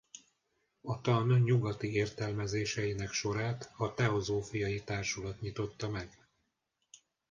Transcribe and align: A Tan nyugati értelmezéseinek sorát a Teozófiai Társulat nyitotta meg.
A 0.81 1.01
Tan 1.01 1.27
nyugati 1.27 1.93
értelmezéseinek 1.93 3.11
sorát 3.11 3.71
a 3.77 3.93
Teozófiai 3.93 4.83
Társulat 4.83 5.39
nyitotta 5.41 5.89
meg. 5.89 6.17